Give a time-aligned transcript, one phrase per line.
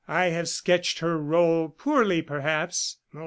[0.07, 2.97] I have sketched her role poorly, perhaps.